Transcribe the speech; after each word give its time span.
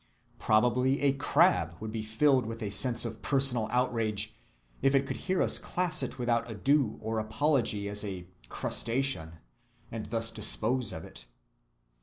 Probably 0.39 0.99
a 1.03 1.13
crab 1.13 1.75
would 1.79 1.91
be 1.91 2.01
filled 2.01 2.47
with 2.47 2.63
a 2.63 2.71
sense 2.71 3.05
of 3.05 3.21
personal 3.21 3.67
outrage 3.69 4.35
if 4.81 4.95
it 4.95 5.05
could 5.05 5.17
hear 5.17 5.43
us 5.43 5.59
class 5.59 6.01
it 6.01 6.17
without 6.17 6.49
ado 6.49 6.97
or 7.03 7.19
apology 7.19 7.87
as 7.87 8.03
a 8.03 8.25
crustacean, 8.49 9.33
and 9.91 10.07
thus 10.07 10.31
dispose 10.31 10.91
of 10.91 11.05
it. 11.05 11.27